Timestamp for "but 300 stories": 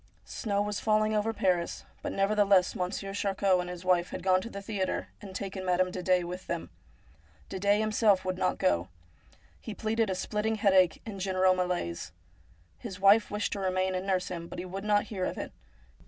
2.01-2.37